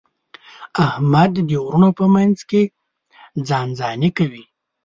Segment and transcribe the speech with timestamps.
[0.87, 2.61] احمد د وروڼو په منځ کې
[3.47, 4.43] ځان ځاني کوي.